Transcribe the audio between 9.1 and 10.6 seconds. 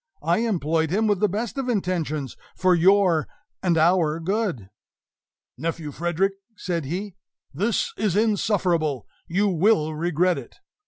you will regret it!